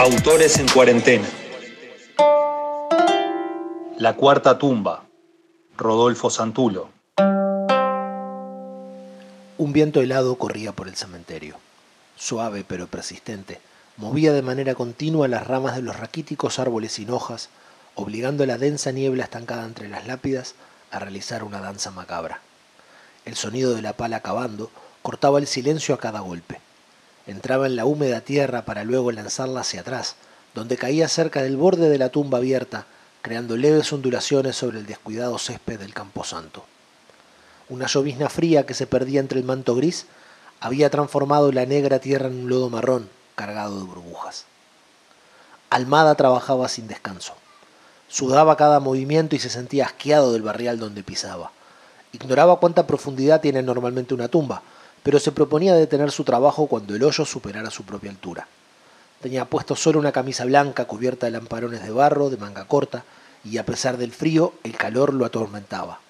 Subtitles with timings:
[0.00, 1.28] Autores en cuarentena.
[3.98, 5.02] La cuarta tumba.
[5.76, 6.88] Rodolfo Santulo.
[9.56, 11.56] Un viento helado corría por el cementerio.
[12.14, 13.60] Suave pero persistente,
[13.96, 17.48] movía de manera continua las ramas de los raquíticos árboles sin hojas,
[17.96, 20.54] obligando a la densa niebla estancada entre las lápidas
[20.92, 22.40] a realizar una danza macabra.
[23.24, 24.70] El sonido de la pala cavando
[25.02, 26.57] cortaba el silencio a cada golpe.
[27.28, 30.16] Entraba en la húmeda tierra para luego lanzarla hacia atrás,
[30.54, 32.86] donde caía cerca del borde de la tumba abierta,
[33.20, 36.64] creando leves ondulaciones sobre el descuidado césped del camposanto.
[37.68, 40.06] Una llovizna fría que se perdía entre el manto gris
[40.58, 44.46] había transformado la negra tierra en un lodo marrón cargado de burbujas.
[45.68, 47.34] Almada trabajaba sin descanso.
[48.08, 51.52] Sudaba cada movimiento y se sentía asqueado del barrial donde pisaba.
[52.12, 54.62] Ignoraba cuánta profundidad tiene normalmente una tumba,
[55.08, 58.46] pero se proponía detener su trabajo cuando el hoyo superara su propia altura.
[59.22, 63.04] Tenía puesto solo una camisa blanca cubierta de lamparones de barro, de manga corta,
[63.42, 66.00] y a pesar del frío, el calor lo atormentaba.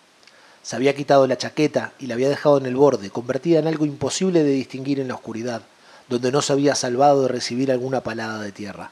[0.64, 3.86] Se había quitado la chaqueta y la había dejado en el borde, convertida en algo
[3.86, 5.62] imposible de distinguir en la oscuridad,
[6.08, 8.90] donde no se había salvado de recibir alguna palada de tierra.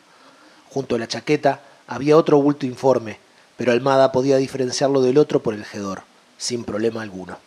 [0.71, 3.19] Junto a la chaqueta había otro bulto informe,
[3.57, 6.03] pero Almada podía diferenciarlo del otro por el jedor,
[6.39, 7.39] sin problema alguno.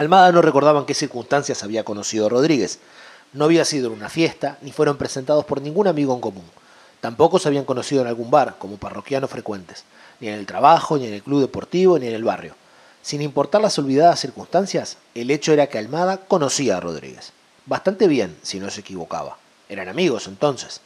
[0.00, 2.78] Almada no recordaba en qué circunstancias había conocido a Rodríguez.
[3.32, 6.44] No había sido en una fiesta, ni fueron presentados por ningún amigo en común.
[7.00, 9.84] Tampoco se habían conocido en algún bar, como parroquianos frecuentes,
[10.20, 12.54] ni en el trabajo, ni en el club deportivo, ni en el barrio.
[13.02, 17.32] Sin importar las olvidadas circunstancias, el hecho era que Almada conocía a Rodríguez.
[17.66, 19.36] Bastante bien, si no se equivocaba.
[19.68, 20.80] Eran amigos entonces.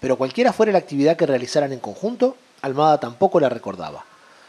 [0.00, 4.04] Pero cualquiera fuera la actividad que realizaran en conjunto, Almada tampoco la recordaba.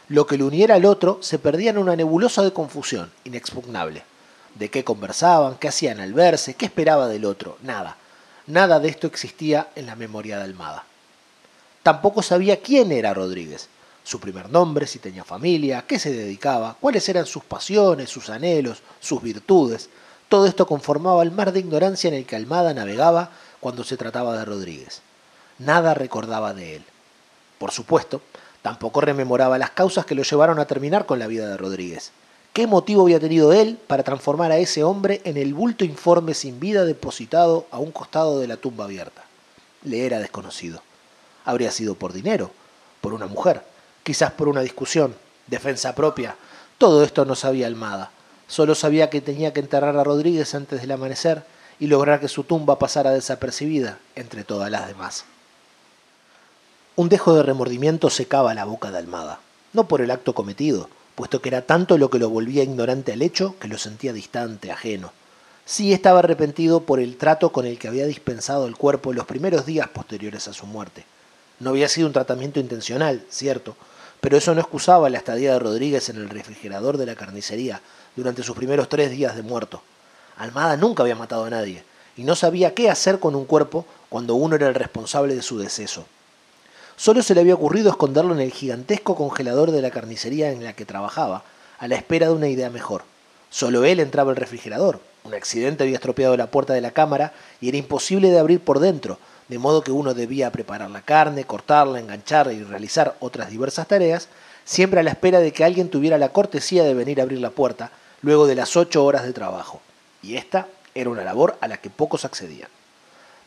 [0.08, 4.04] Lo que le uniera al otro se perdía en una nebulosa de confusión, inexpugnable.
[4.54, 7.96] De qué conversaban, qué hacían al verse, qué esperaba del otro, nada.
[8.46, 10.84] Nada de esto existía en la memoria de Almada.
[11.82, 13.68] Tampoco sabía quién era Rodríguez,
[14.02, 18.82] su primer nombre, si tenía familia, qué se dedicaba, cuáles eran sus pasiones, sus anhelos,
[19.00, 19.90] sus virtudes.
[20.30, 23.30] Todo esto conformaba el mar de ignorancia en el que Almada navegaba
[23.60, 25.02] cuando se trataba de Rodríguez.
[25.58, 26.84] Nada recordaba de él.
[27.58, 28.22] Por supuesto,
[28.68, 32.12] Tampoco rememoraba las causas que lo llevaron a terminar con la vida de Rodríguez.
[32.52, 36.60] ¿Qué motivo había tenido él para transformar a ese hombre en el bulto informe sin
[36.60, 39.24] vida depositado a un costado de la tumba abierta?
[39.84, 40.82] Le era desconocido.
[41.46, 42.50] Habría sido por dinero,
[43.00, 43.62] por una mujer,
[44.02, 45.14] quizás por una discusión,
[45.46, 46.36] defensa propia.
[46.76, 48.10] Todo esto no sabía Almada.
[48.48, 51.42] Solo sabía que tenía que enterrar a Rodríguez antes del amanecer
[51.80, 55.24] y lograr que su tumba pasara desapercibida entre todas las demás.
[56.98, 59.38] Un dejo de remordimiento secaba la boca de Almada,
[59.72, 63.22] no por el acto cometido, puesto que era tanto lo que lo volvía ignorante al
[63.22, 65.12] hecho que lo sentía distante, ajeno.
[65.64, 69.64] Sí estaba arrepentido por el trato con el que había dispensado el cuerpo los primeros
[69.64, 71.04] días posteriores a su muerte.
[71.60, 73.76] No había sido un tratamiento intencional, cierto,
[74.20, 77.80] pero eso no excusaba la estadía de Rodríguez en el refrigerador de la carnicería
[78.16, 79.82] durante sus primeros tres días de muerto.
[80.36, 81.84] Almada nunca había matado a nadie,
[82.16, 85.60] y no sabía qué hacer con un cuerpo cuando uno era el responsable de su
[85.60, 86.04] deceso.
[86.98, 90.72] Solo se le había ocurrido esconderlo en el gigantesco congelador de la carnicería en la
[90.72, 91.44] que trabajaba,
[91.78, 93.04] a la espera de una idea mejor.
[93.50, 94.98] Solo él entraba al refrigerador.
[95.22, 98.80] Un accidente había estropeado la puerta de la cámara y era imposible de abrir por
[98.80, 103.86] dentro, de modo que uno debía preparar la carne, cortarla, engancharla y realizar otras diversas
[103.86, 104.26] tareas,
[104.64, 107.50] siempre a la espera de que alguien tuviera la cortesía de venir a abrir la
[107.50, 107.92] puerta
[108.22, 109.80] luego de las ocho horas de trabajo.
[110.20, 110.66] Y esta
[110.96, 112.68] era una labor a la que pocos accedían.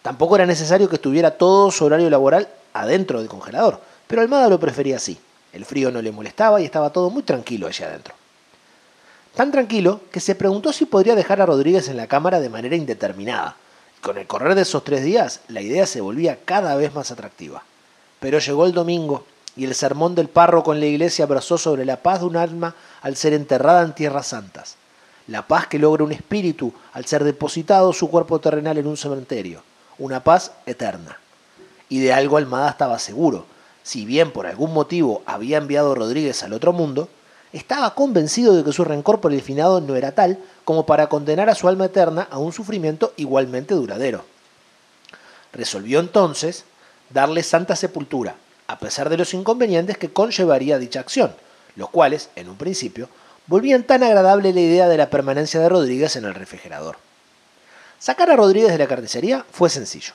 [0.02, 4.60] Tampoco era necesario que estuviera todo su horario laboral adentro del congelador, pero Almada lo
[4.60, 5.20] prefería así.
[5.54, 8.16] El frío no le molestaba y estaba todo muy tranquilo allá adentro.
[9.36, 12.76] Tan tranquilo que se preguntó si podría dejar a Rodríguez en la cámara de manera
[12.76, 13.56] indeterminada.
[14.02, 17.64] Con el correr de esos tres días, la idea se volvía cada vez más atractiva.
[18.20, 19.26] Pero llegó el domingo
[19.56, 22.76] y el sermón del párroco en la iglesia versó sobre la paz de un alma
[23.02, 24.76] al ser enterrada en tierras santas,
[25.28, 29.64] la paz que logra un espíritu al ser depositado su cuerpo terrenal en un cementerio,
[30.02, 31.20] una paz eterna
[31.88, 33.46] y de algo Almada estaba seguro.
[33.84, 37.08] Si bien por algún motivo había enviado a Rodríguez al otro mundo,
[37.54, 41.50] estaba convencido de que su rencor por el finado no era tal como para condenar
[41.50, 44.24] a su alma eterna a un sufrimiento igualmente duradero.
[45.54, 46.64] Resolvió entonces
[47.10, 48.36] darle santa sepultura,
[48.68, 51.36] a pesar de los inconvenientes que conllevaría dicha acción,
[51.76, 53.10] los cuales, en un principio,
[53.48, 56.96] volvían tan agradable la idea de la permanencia de Rodríguez en el refrigerador.
[58.02, 60.14] Sacar a Rodríguez de la carnicería fue sencillo.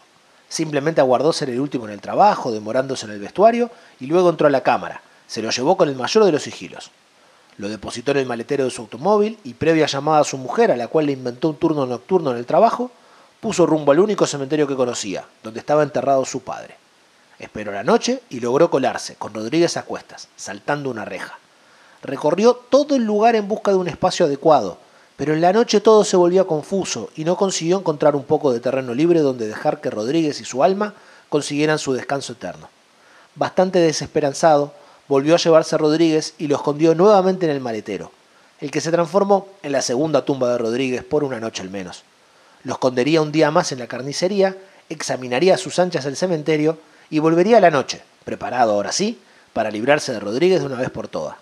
[0.49, 4.49] Simplemente aguardó ser el último en el trabajo, demorándose en el vestuario, y luego entró
[4.49, 5.03] a la cámara.
[5.29, 6.91] Se lo llevó con el mayor de los sigilos.
[7.59, 10.77] Lo depositó en el maletero de su automóvil y previa llamada a su mujer, a
[10.77, 12.91] la cual le inventó un turno nocturno en el trabajo,
[13.41, 16.75] puso rumbo al único cementerio que conocía, donde estaba enterrado su padre.
[17.39, 21.39] Esperó la noche y logró colarse, con Rodríguez a cuestas, saltando una reja.
[22.03, 24.79] Recorrió todo el lugar en busca de un espacio adecuado,
[25.17, 28.61] pero en la noche todo se volvía confuso y no consiguió encontrar un poco de
[28.61, 30.95] terreno libre donde dejar que Rodríguez y su alma
[31.29, 32.69] consiguieran su descanso eterno.
[33.35, 34.73] Bastante desesperanzado,
[35.09, 38.13] volvió a llevarse a Rodríguez y lo escondió nuevamente en el maletero,
[38.61, 42.03] el que se transformó en la segunda tumba de Rodríguez por una noche al menos.
[42.63, 44.57] Lo escondería un día más en la carnicería,
[44.89, 46.79] examinaría a sus anchas el cementerio
[47.11, 49.19] y volvería a la noche, preparado ahora sí
[49.53, 51.37] para librarse de Rodríguez de una vez por todas.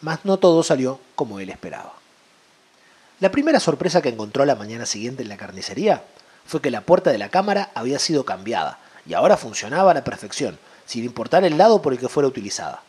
[0.00, 2.03] Mas no todo salió como él esperaba.
[3.20, 6.02] La primera sorpresa que encontró la mañana siguiente en la carnicería
[6.44, 10.02] fue que la puerta de la cámara había sido cambiada y ahora funcionaba a la
[10.02, 12.82] perfección, sin importar el lado por el que fuera utilizada.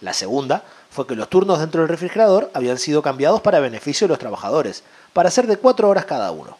[0.00, 4.12] La segunda fue que los turnos dentro del refrigerador habían sido cambiados para beneficio de
[4.12, 6.56] los trabajadores, para ser de cuatro horas cada uno.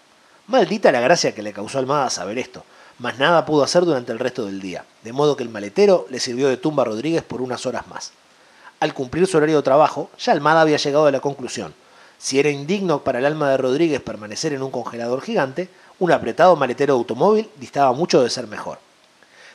[0.47, 2.63] Maldita la gracia que le causó Almada saber esto,
[2.99, 6.21] mas nada pudo hacer durante el resto del día, de modo que el maletero le
[6.21, 8.13] sirvió de tumba a Rodríguez por unas horas más.
[8.81, 11.75] Al cumplir su horario de trabajo, ya Almada había llegado a la conclusión.
[12.19, 15.69] Si era indigno para el alma de Rodríguez permanecer en un congelador gigante,
[16.01, 18.79] un apretado maletero de automóvil distaba mucho de ser mejor.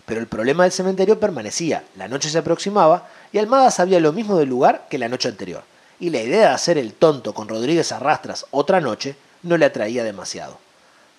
[0.06, 4.38] Pero el problema del cementerio permanecía, la noche se aproximaba y Almada sabía lo mismo
[4.38, 5.63] del lugar que la noche anterior,
[6.00, 9.66] y la idea de hacer el tonto con Rodríguez a rastras otra noche no le
[9.66, 10.57] atraía demasiado.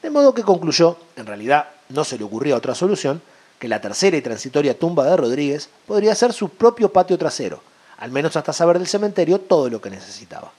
[0.03, 3.23] De modo que concluyó, en realidad no se le ocurría otra solución,
[3.59, 7.63] que la tercera y transitoria tumba de Rodríguez podría ser su propio patio trasero,
[7.99, 10.53] al menos hasta saber del cementerio todo lo que necesitaba.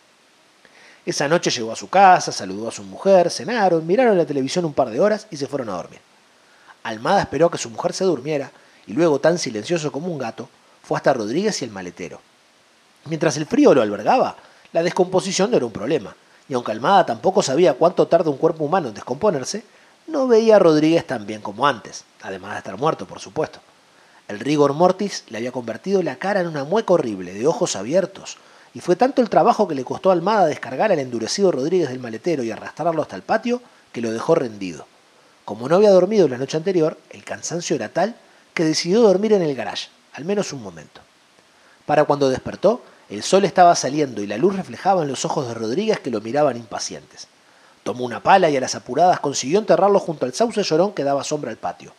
[1.06, 4.74] Esa noche llegó a su casa, saludó a su mujer, cenaron, miraron la televisión un
[4.74, 6.00] par de horas y se fueron a dormir.
[6.84, 8.52] Almada esperó que su mujer se durmiera
[8.88, 10.50] y luego, tan silencioso como un gato,
[10.84, 12.20] fue hasta Rodríguez y el maletero.
[13.06, 14.36] Mientras el frío lo albergaba,
[14.74, 16.16] la descomposición no era un problema,
[16.48, 19.64] y aunque Almada tampoco sabía cuánto tarda un cuerpo humano en descomponerse,
[20.08, 23.60] no veía a Rodríguez tan bien como antes, además de estar muerto, por supuesto.
[24.28, 28.38] El rigor mortis le había convertido la cara en una mueca horrible, de ojos abiertos,
[28.76, 32.00] y fue tanto el trabajo que le costó a Almada descargar al endurecido Rodríguez del
[32.00, 33.62] maletero y arrastrarlo hasta el patio
[33.94, 34.86] que lo dejó rendido.
[35.46, 38.18] Como no había dormido la noche anterior, el cansancio era tal
[38.54, 41.00] que decidió dormir en el garage, al menos un momento.
[41.86, 45.54] Para cuando despertó, el sol estaba saliendo y la luz reflejaba en los ojos de
[45.54, 47.28] Rodríguez que lo miraban impacientes.
[47.84, 51.24] Tomó una pala y a las apuradas consiguió enterrarlo junto al sauce llorón que daba
[51.24, 51.94] sombra al patio.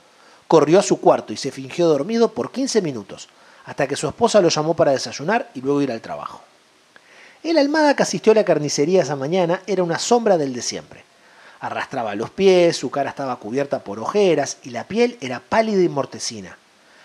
[0.46, 3.29] Corrió a su cuarto y se fingió dormido por 15 minutos,
[3.64, 6.43] hasta que su esposa lo llamó para desayunar y luego ir al trabajo.
[7.46, 11.04] El almada que asistió a la carnicería esa mañana era una sombra del de siempre.
[11.60, 15.88] Arrastraba los pies, su cara estaba cubierta por ojeras y la piel era pálida y
[15.88, 16.58] mortecina.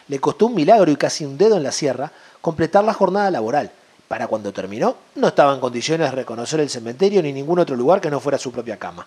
[0.08, 2.12] Le costó un milagro y casi un dedo en la sierra
[2.42, 3.72] completar la jornada laboral.
[4.08, 8.02] Para cuando terminó, no estaba en condiciones de reconocer el cementerio ni ningún otro lugar
[8.02, 9.06] que no fuera su propia cama.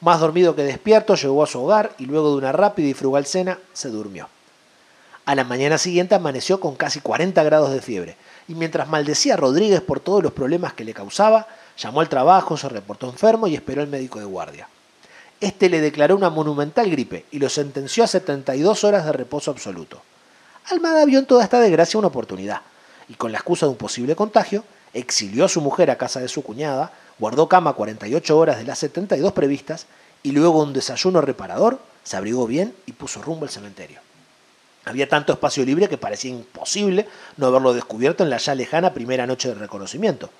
[0.00, 3.26] Más dormido que despierto, llegó a su hogar y luego de una rápida y frugal
[3.26, 4.30] cena, se durmió.
[5.30, 8.16] A la mañana siguiente amaneció con casi 40 grados de fiebre,
[8.48, 11.46] y mientras maldecía a Rodríguez por todos los problemas que le causaba,
[11.78, 14.66] llamó al trabajo, se reportó enfermo y esperó al médico de guardia.
[15.40, 20.02] Este le declaró una monumental gripe y lo sentenció a 72 horas de reposo absoluto.
[20.68, 22.62] Almada vio en toda esta desgracia una oportunidad,
[23.08, 26.26] y con la excusa de un posible contagio, exilió a su mujer a casa de
[26.26, 26.90] su cuñada,
[27.20, 29.86] guardó cama 48 horas de las 72 previstas,
[30.24, 34.00] y luego un desayuno reparador, se abrigó bien y puso rumbo al cementerio.
[34.90, 37.06] Había tanto espacio libre que parecía imposible
[37.36, 40.30] no haberlo descubierto en la ya lejana primera noche de reconocimiento.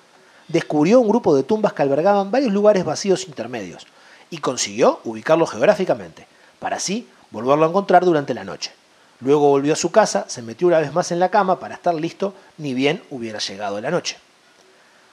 [0.49, 3.87] Descubrió un grupo de tumbas que albergaban varios lugares vacíos intermedios,
[4.29, 6.27] y consiguió ubicarlo geográficamente,
[6.59, 8.73] para así volverlo a encontrar durante la noche.
[9.21, 11.95] Luego volvió a su casa, se metió una vez más en la cama para estar
[11.95, 14.17] listo, ni bien hubiera llegado la noche.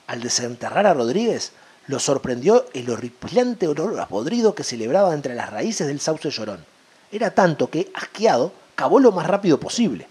[0.08, 1.52] Al desenterrar a Rodríguez,
[1.86, 6.28] lo sorprendió el horripilante olor a podrido que se libraba entre las raíces del sauce
[6.28, 6.64] llorón.
[7.12, 10.06] Era tanto que, asqueado, cavó lo más rápido posible.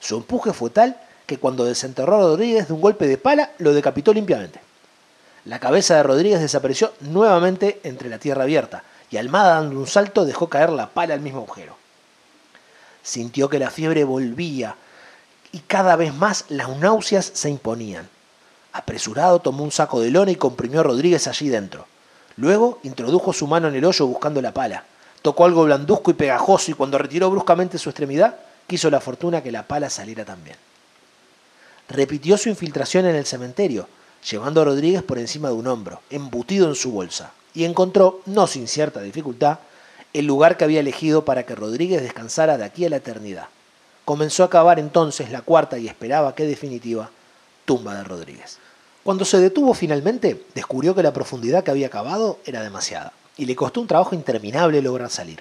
[0.00, 3.72] Su empuje fue tal que cuando desenterró a Rodríguez de un golpe de pala, lo
[3.72, 4.60] decapitó limpiamente.
[5.44, 10.24] La cabeza de Rodríguez desapareció nuevamente entre la tierra abierta, y Almada dando un salto
[10.24, 11.76] dejó caer la pala al mismo agujero.
[13.04, 14.74] Sintió que la fiebre volvía
[15.52, 18.08] y cada vez más las náuseas se imponían.
[18.72, 21.86] Apresurado tomó un saco de lona y comprimió a Rodríguez allí dentro.
[22.34, 24.82] Luego introdujo su mano en el hoyo buscando la pala.
[25.22, 29.52] Tocó algo blanduzco y pegajoso y cuando retiró bruscamente su extremidad, quiso la fortuna que
[29.52, 30.56] la pala saliera también.
[31.88, 33.88] Repitió su infiltración en el cementerio,
[34.30, 38.46] llevando a Rodríguez por encima de un hombro, embutido en su bolsa, y encontró, no
[38.46, 39.58] sin cierta dificultad,
[40.12, 43.46] el lugar que había elegido para que Rodríguez descansara de aquí a la eternidad.
[44.04, 47.10] Comenzó a cavar entonces la cuarta y esperaba que definitiva
[47.64, 48.58] tumba de Rodríguez.
[49.04, 53.56] Cuando se detuvo finalmente, descubrió que la profundidad que había cavado era demasiada, y le
[53.56, 55.40] costó un trabajo interminable lograr salir.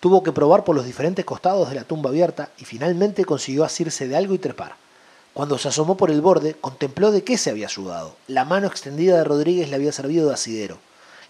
[0.00, 4.08] Tuvo que probar por los diferentes costados de la tumba abierta y finalmente consiguió asirse
[4.08, 4.76] de algo y trepar.
[5.34, 8.16] Cuando se asomó por el borde, contempló de qué se había ayudado.
[8.28, 10.78] La mano extendida de Rodríguez le había servido de asidero.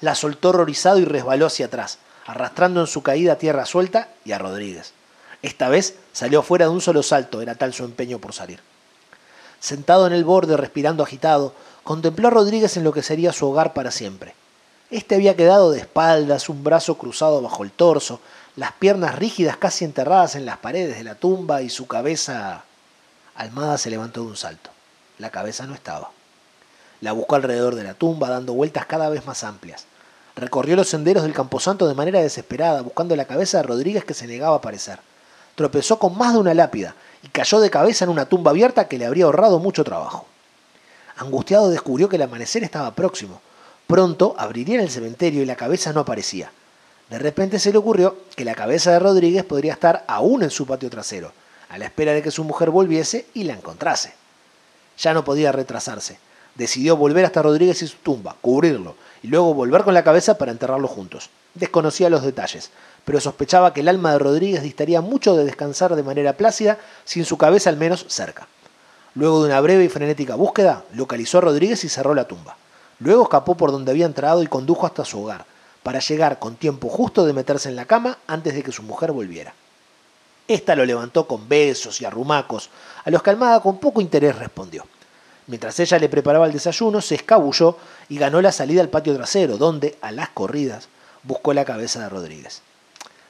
[0.01, 4.39] La soltó horrorizado y resbaló hacia atrás, arrastrando en su caída tierra suelta y a
[4.39, 4.93] Rodríguez.
[5.43, 8.61] Esta vez salió fuera de un solo salto, era tal su empeño por salir.
[9.61, 11.55] Sentado en el borde, respirando agitado,
[11.85, 14.35] contempló a Rodríguez en lo que sería su hogar para siempre.
[14.93, 18.21] Este había quedado de espaldas, un brazo cruzado bajo el torso,
[18.57, 22.65] las piernas rígidas casi enterradas en las paredes de la tumba y su cabeza...
[23.35, 24.69] Almada se levantó de un salto.
[25.17, 26.11] La cabeza no estaba.
[27.01, 29.87] La buscó alrededor de la tumba, dando vueltas cada vez más amplias.
[30.37, 34.27] Recorrió los senderos del camposanto de manera desesperada, buscando la cabeza de Rodríguez que se
[34.27, 34.99] negaba a aparecer.
[35.55, 38.99] Tropezó con más de una lápida y cayó de cabeza en una tumba abierta que
[38.99, 40.27] le habría ahorrado mucho trabajo.
[41.17, 43.41] Angustiado descubrió que el amanecer estaba próximo.
[43.93, 46.51] Pronto abrirían el cementerio y la cabeza no aparecía.
[47.11, 50.67] De repente se le ocurrió que la cabeza de Rodríguez podría estar aún en su
[50.67, 51.31] patio trasero,
[51.69, 54.15] a la espera de que su mujer volviese y la encontrase.
[54.97, 56.17] Ya no podía retrasarse.
[56.55, 60.53] Decidió volver hasta Rodríguez y su tumba, cubrirlo, y luego volver con la cabeza para
[60.53, 61.29] enterrarlo juntos.
[61.53, 62.71] Desconocía los detalles,
[63.05, 67.27] pero sospechaba que el alma de Rodríguez distaría mucho de descansar de manera plácida sin
[67.27, 68.49] su cabeza al menos cerca.
[69.15, 72.57] Luego de una breve y frenética búsqueda, localizó a Rodríguez y cerró la tumba.
[73.03, 75.45] Luego escapó por donde había entrado y condujo hasta su hogar,
[75.83, 79.11] para llegar con tiempo justo de meterse en la cama antes de que su mujer
[79.11, 79.53] volviera.
[80.47, 82.71] Esta lo levantó con besos y arrumacos,
[83.05, 84.87] a los que Almada con poco interés respondió.
[85.49, 87.77] Mientras ella le preparaba el desayuno, se escabulló
[88.09, 90.89] y ganó la salida al patio trasero, donde, a las corridas,
[91.25, 92.63] buscó la cabeza de Rodríguez.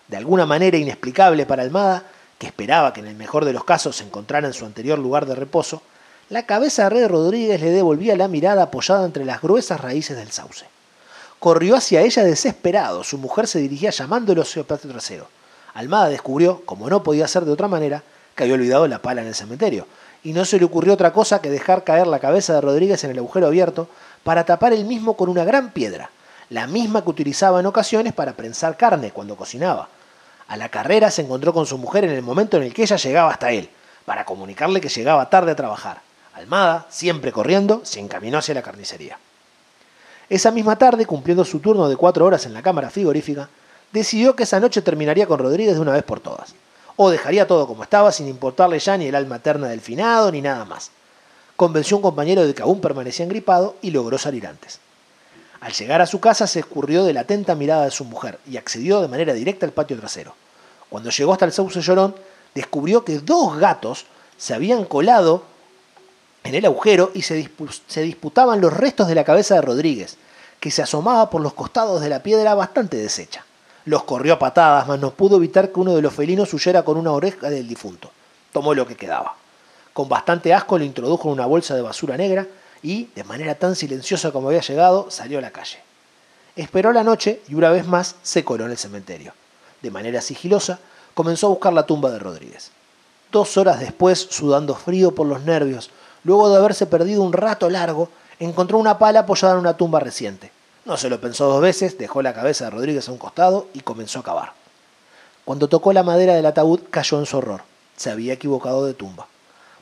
[0.08, 2.04] De alguna manera inexplicable para Almada,
[2.38, 5.24] que esperaba que en el mejor de los casos se encontrara en su anterior lugar
[5.24, 5.80] de reposo,
[6.32, 10.64] la cabeza de Rodríguez le devolvía la mirada apoyada entre las gruesas raíces del sauce.
[11.38, 15.28] Corrió hacia ella desesperado, su mujer se dirigía hacia el patio trasero.
[15.74, 18.02] Almada descubrió, como no podía ser de otra manera,
[18.34, 19.86] que había olvidado la pala en el cementerio,
[20.24, 23.10] y no se le ocurrió otra cosa que dejar caer la cabeza de Rodríguez en
[23.10, 23.88] el agujero abierto
[24.24, 26.08] para tapar el mismo con una gran piedra,
[26.48, 29.90] la misma que utilizaba en ocasiones para prensar carne cuando cocinaba.
[30.48, 32.96] A la carrera se encontró con su mujer en el momento en el que ella
[32.96, 33.68] llegaba hasta él,
[34.06, 36.00] para comunicarle que llegaba tarde a trabajar.
[36.34, 39.18] Almada, siempre corriendo, se encaminó hacia la carnicería.
[40.28, 43.48] Esa misma tarde, cumpliendo su turno de cuatro horas en la cámara frigorífica,
[43.92, 46.54] decidió que esa noche terminaría con Rodríguez de una vez por todas,
[46.96, 50.40] o dejaría todo como estaba sin importarle ya ni el alma eterna del finado ni
[50.40, 50.90] nada más.
[51.56, 54.80] Convenció a un compañero de que aún permanecía engripado y logró salir antes.
[55.60, 58.56] Al llegar a su casa se escurrió de la atenta mirada de su mujer y
[58.56, 60.34] accedió de manera directa al patio trasero.
[60.88, 62.16] Cuando llegó hasta el sauce llorón,
[62.54, 65.44] descubrió que dos gatos se habían colado
[66.44, 67.48] en el agujero y se,
[68.02, 70.16] disputaban los restos de la cabeza de Rodríguez,
[70.60, 73.44] que se asomaba por los costados de la piedra bastante deshecha.
[73.84, 76.96] Los corrió a patadas, mas no pudo evitar que uno de los felinos huyera con
[76.96, 78.10] una oreja del difunto.
[78.52, 79.34] Tomó lo que quedaba.
[79.92, 82.46] Con bastante asco lo introdujo en una bolsa de basura negra
[82.82, 85.78] y, de manera tan silenciosa como había llegado, salió a la calle.
[86.54, 89.32] Esperó la noche y una vez más se coló en el cementerio
[89.82, 90.78] de manera sigilosa,
[91.14, 92.70] comenzó a buscar la tumba de Rodríguez.
[93.30, 95.90] Dos horas después, sudando frío por los nervios,
[96.24, 100.50] luego de haberse perdido un rato largo, encontró una pala apoyada en una tumba reciente.
[100.84, 103.80] No se lo pensó dos veces, dejó la cabeza de Rodríguez a un costado y
[103.80, 104.52] comenzó a cavar.
[105.44, 107.62] Cuando tocó la madera del ataúd, cayó en su horror.
[107.96, 109.26] Se había equivocado de tumba.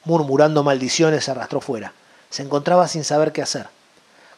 [0.05, 1.93] Murmurando maldiciones, se arrastró fuera.
[2.29, 3.69] Se encontraba sin saber qué hacer.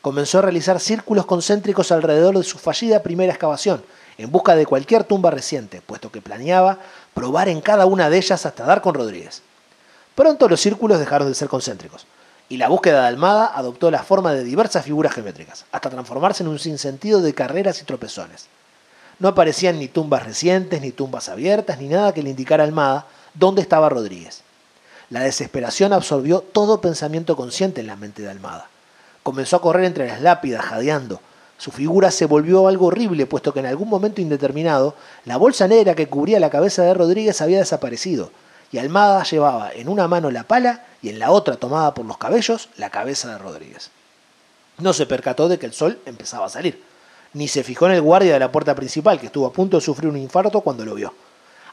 [0.00, 3.84] Comenzó a realizar círculos concéntricos alrededor de su fallida primera excavación,
[4.18, 6.78] en busca de cualquier tumba reciente, puesto que planeaba
[7.14, 9.42] probar en cada una de ellas hasta dar con Rodríguez.
[10.14, 12.06] Pronto los círculos dejaron de ser concéntricos,
[12.48, 16.48] y la búsqueda de Almada adoptó la forma de diversas figuras geométricas, hasta transformarse en
[16.48, 18.46] un sinsentido de carreras y tropezones.
[19.18, 23.06] No aparecían ni tumbas recientes, ni tumbas abiertas, ni nada que le indicara a Almada
[23.34, 24.42] dónde estaba Rodríguez.
[25.10, 28.68] La desesperación absorbió todo pensamiento consciente en la mente de Almada.
[29.22, 31.20] Comenzó a correr entre las lápidas, jadeando,
[31.62, 35.94] su figura se volvió algo horrible, puesto que en algún momento indeterminado la bolsa negra
[35.94, 38.32] que cubría la cabeza de Rodríguez había desaparecido,
[38.72, 42.16] y Almada llevaba en una mano la pala y en la otra, tomada por los
[42.16, 43.90] cabellos, la cabeza de Rodríguez.
[44.78, 46.82] No se percató de que el sol empezaba a salir,
[47.34, 49.82] ni se fijó en el guardia de la puerta principal, que estuvo a punto de
[49.82, 51.12] sufrir un infarto cuando lo vio.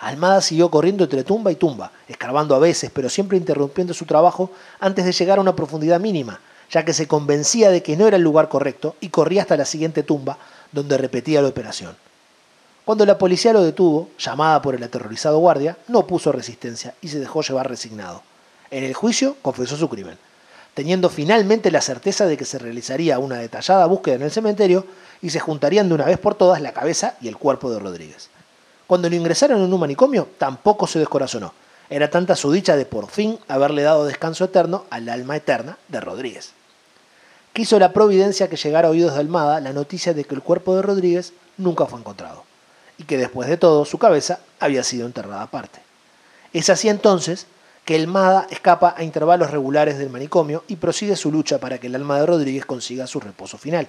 [0.01, 4.51] Almada siguió corriendo entre tumba y tumba, escarbando a veces, pero siempre interrumpiendo su trabajo
[4.79, 8.17] antes de llegar a una profundidad mínima, ya que se convencía de que no era
[8.17, 10.37] el lugar correcto y corría hasta la siguiente tumba,
[10.71, 11.95] donde repetía la operación.
[12.89, 17.19] Cuando la policía lo detuvo, llamada por el aterrorizado guardia, no puso resistencia y se
[17.19, 18.23] dejó llevar resignado.
[18.71, 20.17] En el juicio confesó su crimen.
[20.73, 24.87] teniendo finalmente la certeza de que se realizaría una detallada búsqueda en el cementerio
[25.21, 28.31] y se juntarían de una vez por todas la cabeza y el cuerpo de Rodríguez.
[28.87, 31.53] Cuando lo ingresaron en un manicomio, tampoco se descorazonó.
[31.91, 36.01] Era tanta su dicha de por fin haberle dado descanso eterno al alma eterna de
[36.01, 36.53] Rodríguez.
[37.53, 40.75] Quiso la providencia que llegara a oídos de Almada la noticia de que el cuerpo
[40.75, 42.45] de Rodríguez nunca fue encontrado,
[42.99, 45.79] y que después de todo su cabeza había sido enterrada aparte.
[46.53, 47.47] Es así entonces
[47.85, 51.87] que el MADA escapa a intervalos regulares del manicomio y prosigue su lucha para que
[51.87, 53.87] el alma de Rodríguez consiga su reposo final.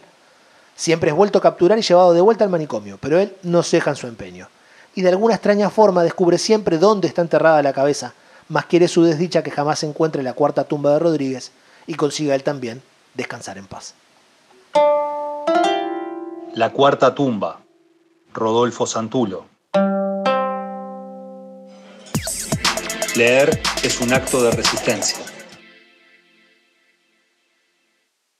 [0.75, 3.90] Siempre es vuelto a capturar y llevado de vuelta al manicomio, pero él no ceja
[3.90, 4.49] en su empeño.
[4.95, 8.14] Y de alguna extraña forma descubre siempre dónde está enterrada la cabeza,
[8.49, 11.52] más quiere su desdicha que jamás encuentre la cuarta tumba de Rodríguez
[11.87, 12.83] y consiga él también
[13.14, 13.95] descansar en paz.
[16.55, 17.61] La cuarta tumba,
[18.32, 19.46] Rodolfo Santulo.
[23.16, 25.29] Leer es un acto de resistencia.